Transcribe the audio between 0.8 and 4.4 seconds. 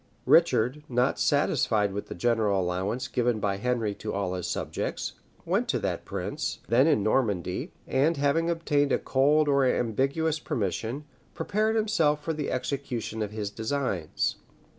not satisfied with the general allowance given by Henry to all